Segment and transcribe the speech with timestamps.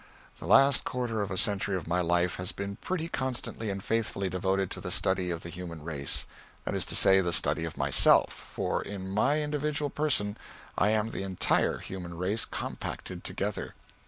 [0.39, 4.29] The last quarter of a century of my life has been pretty constantly and faithfully
[4.29, 6.25] devoted to the study of the human race
[6.65, 10.39] that is to say, the study of myself, for, in my individual person,
[10.75, 13.75] I am the entire human race compacted together.